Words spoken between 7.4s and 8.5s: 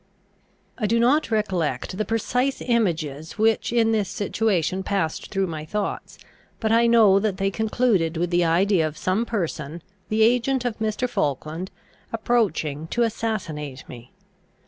concluded with the